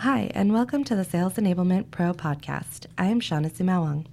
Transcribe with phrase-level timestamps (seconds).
[0.00, 2.86] Hi, and welcome to the Sales Enablement Pro podcast.
[2.96, 4.06] I am Shawnna Sumaoang.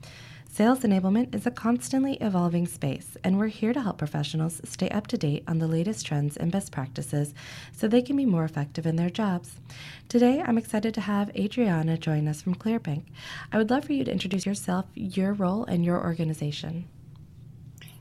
[0.50, 5.08] Sales enablement is a constantly evolving space, and we're here to help professionals stay up
[5.08, 7.34] to date on the latest trends and best practices
[7.72, 9.62] so they can be more effective in their jobs.
[10.10, 13.04] Today, I'm excited to have Adriana join us from Clearbanc.
[13.54, 16.90] I would love for you to introduce yourself, your role, and your organization.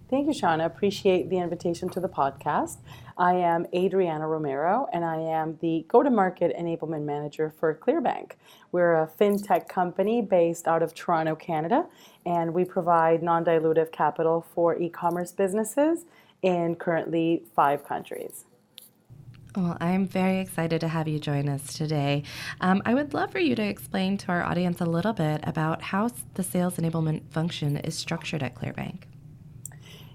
[0.09, 0.67] Thank you, Shawnna.
[0.67, 2.77] Appreciate the invitation to the podcast.
[3.19, 8.33] I am Adriana Romero, and I am the go to market enablement manager for Clearbanc.
[8.71, 11.87] We're a fintech company based out of Toronto, Canada,
[12.25, 16.05] and we provide non dilutive capital for e commerce businesses
[16.41, 18.45] in currently five countries.
[19.57, 22.23] Well, I'm very excited to have you join us today.
[22.61, 25.83] Um, I would love for you to explain to our audience a little bit about
[25.83, 29.05] how the sales enablement function is structured at Clearbanc.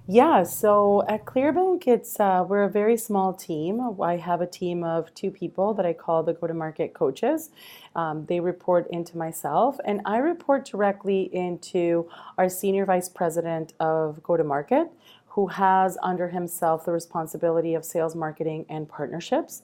[0.07, 3.79] Yeah, so at Clearbanc, it's uh, we're a very small team.
[4.01, 7.51] I have a team of two people that I call the go-to-market coaches.
[7.95, 14.23] Um, they report into myself, and I report directly into our senior vice president of
[14.23, 14.91] go-to-market,
[15.27, 19.61] who has under himself the responsibility of sales, marketing, and partnerships.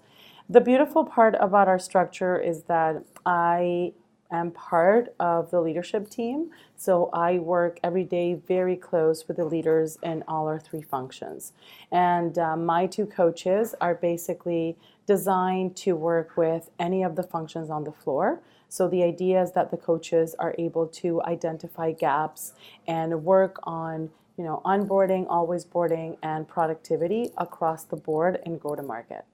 [0.47, 3.93] The beautiful part about our structure is that I
[4.31, 6.51] am part of the leadership team.
[6.75, 11.53] So I work every day very close with the leaders in all our three functions.
[11.91, 17.69] And uh, my two coaches are basically designed to work with any of the functions
[17.69, 18.41] on the floor.
[18.69, 22.53] So the idea is that the coaches are able to identify gaps
[22.87, 28.75] and work on you know onboarding, always boarding, and productivity across the board and go
[28.75, 29.25] to market.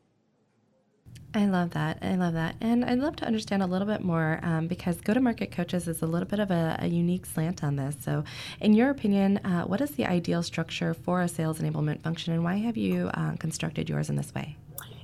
[1.36, 1.98] I love that.
[2.02, 2.56] I love that.
[2.62, 5.88] And I'd love to understand a little bit more um, because go to market coaches
[5.88, 7.95] is a little bit of a, a, unique slant on this.
[8.02, 8.23] So,
[8.62, 12.44] in your opinion, uh, what is the ideal structure for a sales enablement function and
[12.44, 14.58] why have you uh, constructed yours in this way?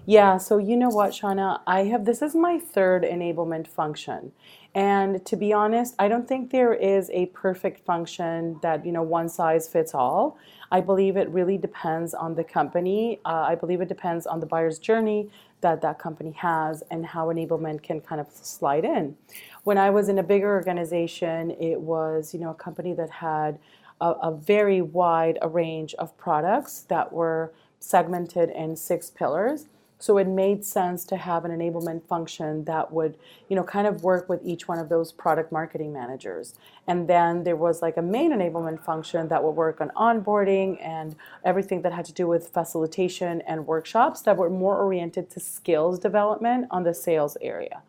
[0.06, 1.62] Yeah, so you know what, Shawnna?
[1.68, 4.32] I have this is my third enablement function.
[4.76, 9.02] And to be honest, I don't think there is a perfect function that, you know,
[9.02, 10.38] one size fits all.
[10.72, 13.20] I believe it really depends on the company.
[13.26, 15.30] Uh, I believe it depends on the buyer's journey
[15.62, 19.16] that that company has and how enablement can kind of slide in.
[19.64, 23.58] When I was in a bigger organization, it was, you know, a company that had
[24.00, 29.66] a, a very wide a range of products that were segmented in six pillars
[30.00, 33.18] so it made sense to have an enablement function that would,
[33.50, 36.56] you know, kind of work with each one of those product marketing managers.
[36.88, 41.16] And then there was like a main enablement function that would work on onboarding and
[41.44, 46.00] everything that had to do with facilitation and workshops that were more oriented to skills
[46.00, 47.82] development on the sales area.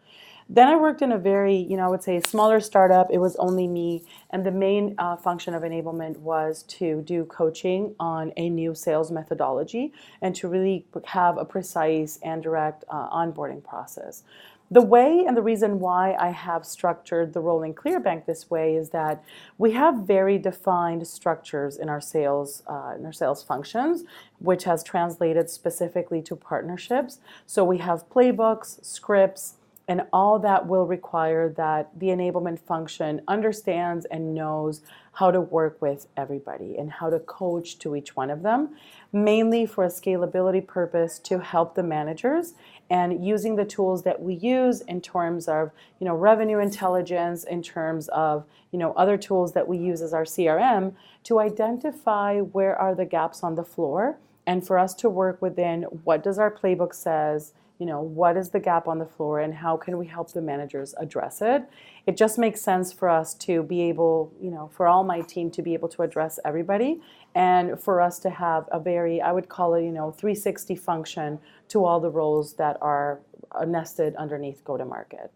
[0.52, 3.06] Then I worked in a very, you know, I would say smaller startup.
[3.12, 4.02] It was only me.
[4.30, 9.12] And the main uh, function of enablement was to do coaching on a new sales
[9.12, 14.24] methodology and to really have a precise and direct uh, onboarding process.
[14.72, 18.90] The way and the reason why I have structured the rolling Clearbanc this way is
[18.90, 19.24] that
[19.56, 24.04] we have very defined structures in our sales uh, in our sales functions,
[24.38, 27.18] which has translated specifically to partnerships.
[27.46, 29.54] So we have playbooks, scripts,
[29.90, 34.82] and all that will require that the enablement function understands and knows
[35.14, 38.68] how to work with everybody and how to coach to each one of them,
[39.12, 42.54] mainly for a scalability purpose to help the managers
[42.88, 47.60] and using the tools that we use in terms of you know revenue intelligence in
[47.60, 52.76] terms of you know other tools that we use as our CRM to identify where
[52.76, 56.50] are the gaps on the floor and for us to work within what does our
[56.50, 60.06] playbook says you know, what is the gap on the floor and how can we
[60.06, 61.64] help the managers address it?
[62.06, 65.50] It just makes sense for us to be able, you know, for all my team
[65.52, 67.00] to be able to address everybody
[67.34, 71.38] and for us to have a very, I would call it, you know, 360 function
[71.68, 73.20] to all the roles that are
[73.66, 75.32] nested underneath go to market.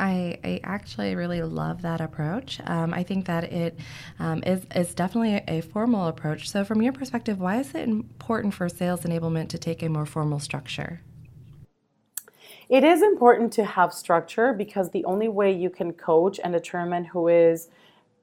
[0.00, 2.60] I, I, actually really love that approach.
[2.64, 3.78] Um, I think that it
[4.18, 6.50] um, is is definitely a, a, formal approach.
[6.50, 10.04] So, from your perspective, why is it important for sales enablement to take a more
[10.04, 11.00] formal structure?
[12.68, 17.04] It is important to have structure because the only way you can coach and determine
[17.04, 17.68] who is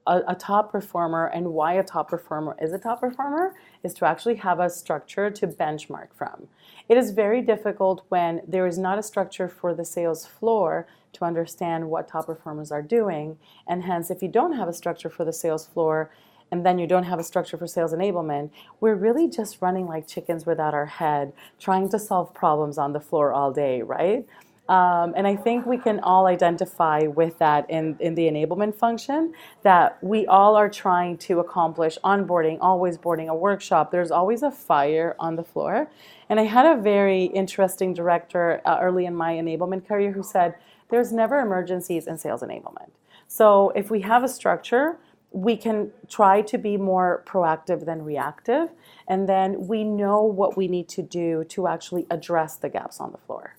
[0.06, 4.04] a, a, top performer and why a top performer is a top performer is to
[4.04, 6.46] actually have a structure to benchmark from.
[6.90, 11.24] It is very difficult when there is not a structure for the sales floor to
[11.24, 13.38] understand what top performers are doing.
[13.66, 16.10] And hence, if you don't have a structure for the sales floor,
[16.50, 18.50] and then you don't have a structure for sales enablement,
[18.80, 23.00] we're really just running like chickens without our head, trying to solve problems on the
[23.00, 24.26] floor all day, right?
[24.68, 29.34] Um, and I think we can all identify with that in, in the enablement function
[29.62, 33.90] that we all are trying to accomplish onboarding, always boarding a workshop.
[33.90, 35.90] There's always a fire on the floor.
[36.30, 40.54] And I had a very interesting director uh, early in my enablement career who said,
[40.88, 42.90] there's never emergencies in sales enablement.
[43.28, 44.96] So if we have a structure,
[45.34, 48.70] we can try to be more proactive than reactive,
[49.08, 53.10] and then we know what we need to do to actually address the gaps on
[53.10, 53.56] the floor.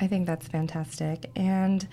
[0.00, 1.30] I think that's fantastic.
[1.36, 1.86] And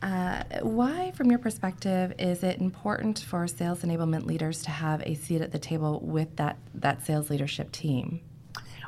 [0.00, 5.14] uh, why, from your perspective, is it important for sales enablement leaders to have a
[5.14, 8.20] seat at the table with that, that sales leadership team?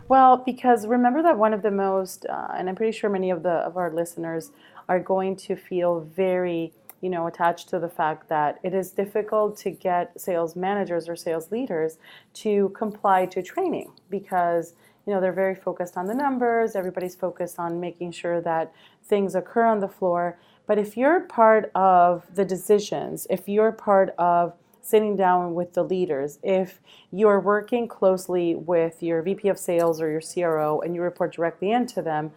[0.08, 3.42] Well, because remember that one of the most, uh, and I'm pretty sure many of
[3.42, 4.50] the of our listeners
[4.88, 9.56] are going to feel very, you know, attached to the fact that it is difficult
[9.58, 11.98] to get sales managers or sales leaders
[12.34, 14.74] to comply to training because
[15.06, 16.76] you know they're very focused on the numbers.
[16.76, 20.38] Everybody's focused on making sure that things occur on the floor.
[20.66, 25.82] But if you're part of the decisions, if you're part of sitting down with the
[25.82, 26.38] leaders.
[26.42, 26.80] If
[27.10, 31.70] you're working closely with your VP of sales or your CRO and you report directly
[31.70, 32.32] into them,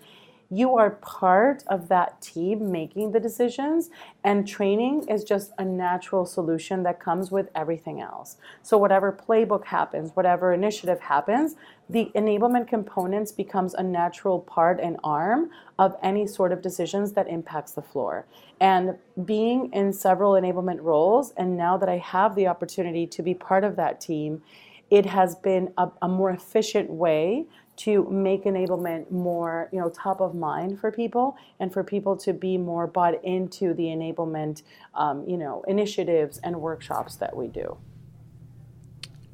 [0.53, 3.89] you are part of that team making the decisions,
[4.23, 8.37] and training is just a natural solution that comes with everything else.
[8.61, 11.55] So, whatever playbook happens, whatever initiative happens,
[11.89, 17.27] the enablement components becomes a natural part and arm of any sort of decisions that
[17.27, 18.25] impacts the floor.
[18.61, 18.95] And
[19.25, 23.63] being in several enablement roles, and now that I have the opportunity to be part
[23.63, 24.43] of that team,
[24.89, 30.21] it has been a, a more efficient way to make enablement more you know top
[30.21, 34.63] of mind for people and for people to be more bought into the enablement
[34.95, 37.77] um, you know initiatives and workshops that we do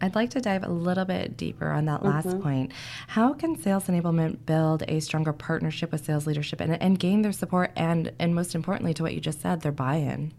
[0.02, 2.42] I'd like to dive a little bit deeper on that last mm-hmm.
[2.42, 2.72] point.
[3.08, 7.32] How can sales enablement build a stronger partnership with sales leadership and, and gain their
[7.32, 10.34] support and, and most importantly, to what you just said, their buy in?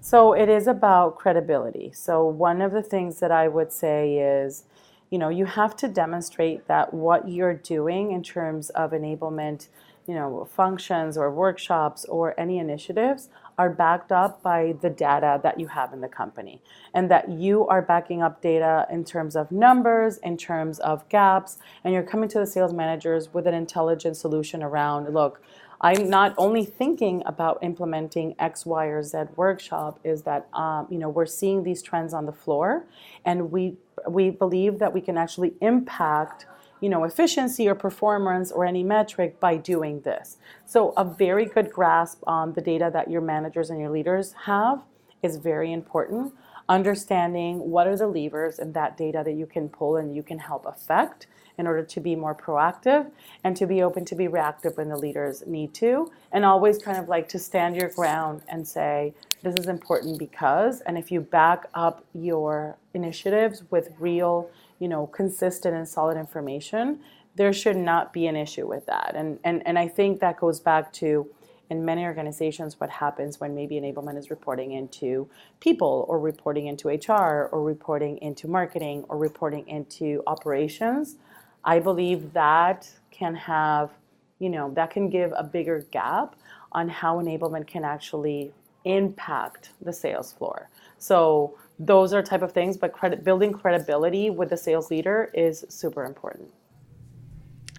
[0.00, 1.92] So it is about credibility.
[1.92, 4.64] So one of the things that I would say is,
[5.10, 9.68] you know, you have to demonstrate that what you're doing in terms of enablement,
[10.06, 15.60] you know, functions or workshops or any initiatives are backed up by the data that
[15.60, 16.60] you have in the company
[16.94, 21.58] and that you are backing up data in terms of numbers, in terms of gaps,
[21.84, 25.40] and you're coming to the sales managers with an intelligent solution around look,
[25.80, 30.98] I'm not only thinking about implementing X, Y, or Z workshop, is that um, you
[30.98, 32.86] know we're seeing these trends on the floor,
[33.24, 33.76] and we
[34.08, 36.46] we believe that we can actually impact
[36.80, 40.36] you know, efficiency or performance or any metric by doing this.
[40.66, 44.82] So a very good grasp on the data that your managers and your leaders have
[45.22, 46.34] is very important.
[46.68, 50.38] Understanding what are the levers in that data that you can pull and you can
[50.38, 51.26] help affect
[51.56, 53.10] in order to be more proactive
[53.44, 56.10] and to be open to be reactive when the leaders need to.
[56.32, 60.80] And always kind of like to stand your ground and say, this is important because,
[60.80, 67.00] and if you back up your initiatives with real you know, consistent and solid information,
[67.36, 69.12] there should not be an issue with that.
[69.14, 71.26] And, and, and I think that goes back to,
[71.70, 75.28] in many organizations, what happens when maybe enablement is reporting into
[75.60, 81.16] people or reporting into HR or reporting into marketing or reporting into operations.
[81.64, 83.90] I believe that can have,
[84.38, 86.36] you know, that can give a bigger gap
[86.72, 88.52] on how enablement can actually
[88.84, 90.68] impact the sales floor.
[90.98, 95.64] So those are type of things but credit building credibility with the sales leader is
[95.68, 96.52] super important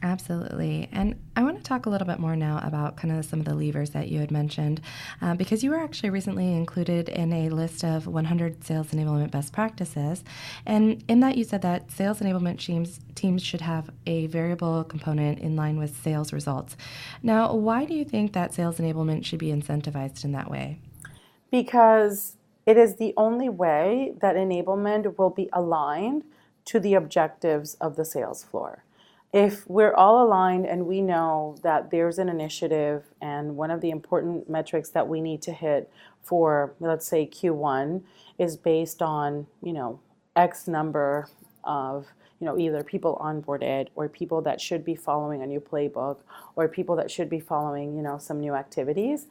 [0.06, 0.88] Absolutely.
[0.92, 3.56] And I want talk a little bit more now about kind of some of the
[3.56, 4.80] levers that you had mentioned,
[5.22, 9.52] uh, because you were actually recently included in a list of 100 sales enablement best
[9.52, 10.24] practices.
[10.66, 15.40] And in that, you said that sales enablement teams, teams should have a variable component
[15.40, 16.78] in line with sales results.
[17.22, 20.80] Now, why do you think that sales enablement should be incentivized in that way?
[21.52, 26.24] Because it is the only way that enablement will be aligned
[26.66, 28.85] to the objectives of the sales floor.
[29.36, 33.90] If we're all aligned and we know that there's an initiative and one of the
[33.90, 35.92] important metrics that we need to hit
[36.24, 38.02] for, let's say, Q1
[38.38, 40.00] is based on, you know,
[40.38, 41.28] X number
[41.66, 42.08] of
[42.40, 46.20] you know either people onboarded or people that should be following a new playbook
[46.56, 49.28] or people that should be following you know some new activities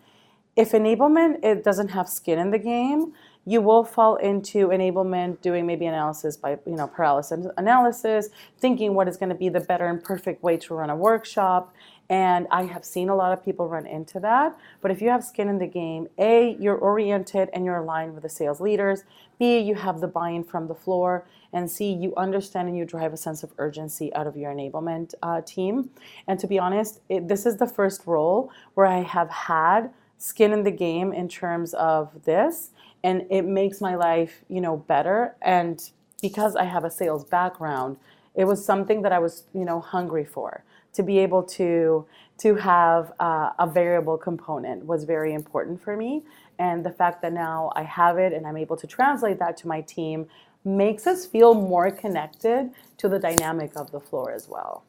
[0.56, 3.12] if enablement it doesn't have skin in the game,
[3.46, 9.08] you will fall into enablement doing maybe analysis by you know paralysis analysis, thinking what
[9.08, 11.74] is going to be the better and perfect way to run a workshop.
[12.10, 14.56] And I have seen a lot of people run into that.
[14.82, 18.22] But if you have skin in the game, A, you're oriented and you're aligned with
[18.22, 19.04] the sales leaders.
[19.38, 21.26] B, you have the buy in from the floor.
[21.52, 25.14] And C, you understand and you drive a sense of urgency out of your enablement
[25.22, 25.90] uh, team.
[26.26, 29.90] And to be honest, it, this is the first role where I have had
[30.24, 32.70] skin in the game in terms of this
[33.02, 35.90] and it makes my life you know better and
[36.22, 37.96] because i have a sales background
[38.34, 40.64] it was something that i was you know hungry for
[40.94, 42.06] to be able to
[42.38, 46.22] to have uh, a variable component was very important for me.
[46.58, 49.68] And the fact that now I have it and I'm able to translate that to
[49.68, 50.26] my team
[50.64, 54.84] makes us feel more connected to the dynamic of the floor as well.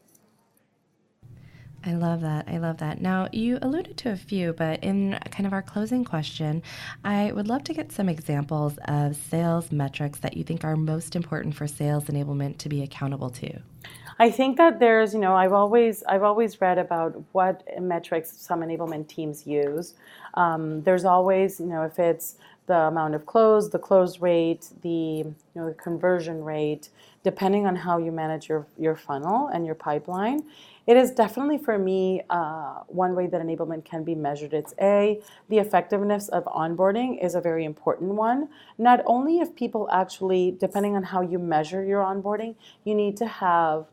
[1.86, 2.48] I love that.
[2.48, 3.00] I love that.
[3.00, 6.64] Now, you alluded to a few, but in kind of our closing question,
[7.04, 11.16] I would love to get some examples of sales metrics that you think are most
[11.16, 13.60] important for sales enablement to be accountable to.
[14.18, 18.62] I think that there's, you know, I've always I've always read about what metrics some
[18.62, 19.94] enablement teams use.
[20.36, 22.36] Um, there's always, you know, if it's
[22.68, 26.90] the amount of close, the close rate, the you know the conversion rate,
[27.24, 30.44] depending on how you manage your your funnel and your pipeline.
[30.88, 34.54] It is definitely for me uh, one way that enablement can be measured.
[34.54, 38.50] It's a the effectiveness of onboarding is a very important one.
[38.78, 43.28] Not only if people actually, depending on how you measure your onboarding, you need to
[43.28, 43.86] have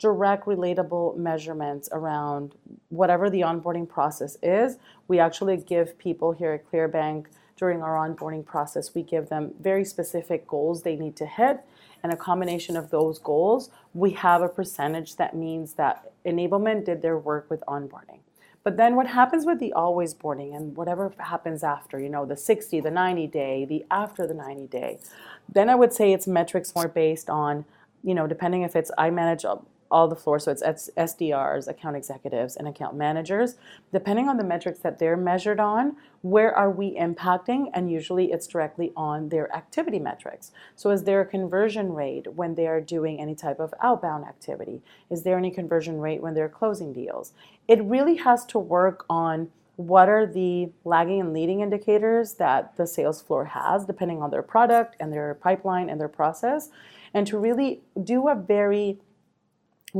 [0.00, 2.54] direct relatable measurements around
[2.88, 4.78] whatever the onboarding process is.
[5.06, 7.26] We actually give people here at Clearbanc
[7.60, 11.60] during our onboarding process, we give them very specific goals they need to hit.
[12.02, 17.02] And a combination of those goals, we have a percentage that means that enablement did
[17.02, 18.20] their work with onboarding.
[18.64, 22.36] But then what happens with the always boarding and whatever happens after, you know, the
[22.36, 24.98] 60, the 90 day, the after the 90 day,
[25.46, 27.66] then I would say it's metrics more based on,
[28.02, 29.44] you know, depending if it's I manage
[29.90, 30.44] all the floors.
[30.44, 33.56] So it's SDRs, account executives, and account managers.
[33.92, 37.70] Depending on the metrics that they're measured on, where are we impacting?
[37.74, 40.52] And usually it's directly on their activity metrics.
[40.76, 44.82] So is there a conversion rate when they are doing any type of outbound activity?
[45.10, 47.32] Is there any conversion rate when they're closing deals?
[47.66, 52.86] It really has to work on what are the lagging and leading indicators that the
[52.86, 56.68] sales floor has, depending on their product and their pipeline and their process,
[57.14, 58.98] and to really do a very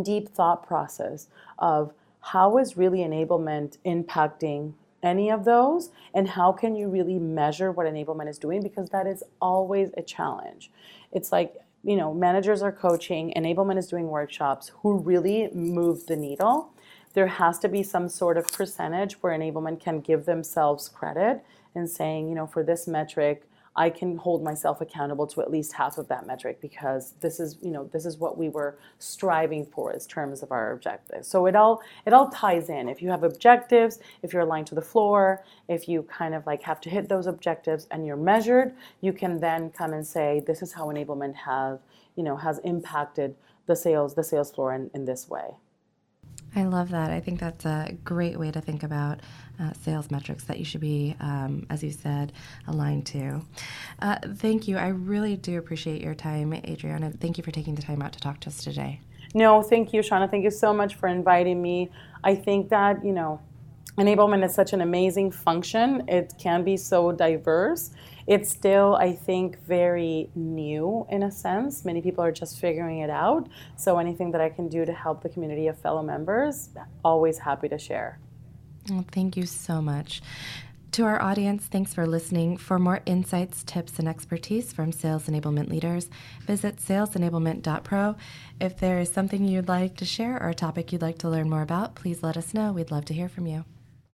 [0.02, 1.28] deep thought process
[1.58, 7.72] of how is really enablement impacting any of those and how can you really measure
[7.72, 10.70] what enablement is doing because that is always a challenge.
[11.12, 14.72] It's like you know managers are coaching enablement is doing workshops.
[14.82, 16.72] Who really move the needle?
[17.14, 21.42] There has to be some sort of percentage where enablement can give themselves credit
[21.74, 23.44] and saying you know for this metric
[23.76, 27.56] I can hold myself accountable to at least half of that metric because this is,
[27.62, 31.28] you know, this is what we were striving for as terms of our objectives.
[31.28, 32.88] So it all it all ties in.
[32.88, 36.62] If you have objectives, if you're aligned to the floor, if you kind of like
[36.62, 40.62] have to hit those objectives and you're measured, you can then come and say, this
[40.62, 41.78] is how enablement have,
[42.16, 43.36] you know, has impacted
[43.66, 45.54] the sales, the sales floor in, in this way.
[46.56, 47.10] I love that.
[47.10, 49.20] I think that's a great way to think about
[49.60, 52.32] uh, sales metrics that you should be, um, as you said,
[52.66, 53.42] aligned to.
[54.00, 54.76] Uh, thank you.
[54.76, 57.10] I really do appreciate your time, Adriana.
[57.10, 59.00] Thank you for taking the time out to talk to us today.
[59.34, 60.28] No, thank you, Shawnna.
[60.30, 61.90] Thank you so much for inviting me.
[62.24, 63.40] I think that, you know,
[63.96, 66.02] enablement is such an amazing function.
[66.08, 67.90] It can be so diverse.
[68.26, 71.84] It's still, I think, very new in a sense.
[71.84, 73.48] Many people are just figuring it out.
[73.76, 76.70] So anything that I can do to help the community of fellow members,
[77.04, 78.18] always happy to share.
[78.88, 80.22] Well, thank you so much.
[80.92, 82.56] To our audience, thanks for listening.
[82.56, 86.10] For more insights, tips, and expertise from sales enablement leaders,
[86.40, 88.16] visit salesenablement.pro.
[88.60, 91.48] If there is something you'd like to share or a topic you'd like to learn
[91.48, 92.72] more about, please let us know.
[92.72, 93.64] We'd love to hear from you.